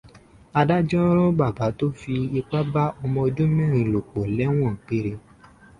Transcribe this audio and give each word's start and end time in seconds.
Adájọ́ 0.59 1.03
rán 1.17 1.31
bàbá 1.39 1.65
tó 1.77 1.85
fi 1.99 2.13
ipá 2.39 2.59
bá 2.73 2.83
ọmọ 3.03 3.19
ọdún 3.27 3.49
mẹ́rin 3.57 3.89
lò 3.93 3.99
pọ̀ 4.11 4.23
lẹ́wọ̀n 4.37 4.73
gbére. 4.83 5.13